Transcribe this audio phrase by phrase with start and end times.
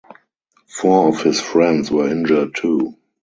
[0.65, 2.97] Four of his friends were injured too.